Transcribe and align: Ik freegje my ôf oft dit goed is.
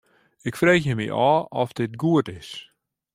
Ik 0.49 0.55
freegje 0.59 0.95
my 0.99 1.07
ôf 1.29 1.41
oft 1.61 1.75
dit 1.81 1.93
goed 2.01 2.27
is. 2.39 2.49